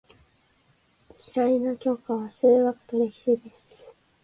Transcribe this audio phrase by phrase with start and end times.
[1.35, 3.85] 嫌いな教科は数学と歴史です。